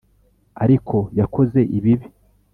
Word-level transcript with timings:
Ariko 0.63 0.97
yakoze 1.19 1.59
ibibi. 1.77 2.07